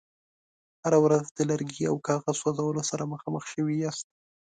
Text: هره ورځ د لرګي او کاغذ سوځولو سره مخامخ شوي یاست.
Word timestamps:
هره 0.83 0.97
ورځ 1.05 1.25
د 1.29 1.39
لرګي 1.49 1.83
او 1.91 1.95
کاغذ 2.07 2.35
سوځولو 2.41 2.81
سره 2.91 3.09
مخامخ 3.13 3.43
شوي 3.53 3.75
یاست. 3.83 4.07